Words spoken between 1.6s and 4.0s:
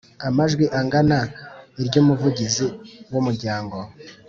iry Umuvugizi w umuryango